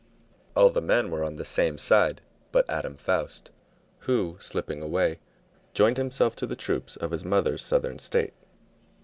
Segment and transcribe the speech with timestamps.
[0.55, 3.51] All the men were on the same side but Adam Foust,
[3.99, 5.19] who, slipping away,
[5.75, 8.33] joined himself to the troops of his mother's Southern State.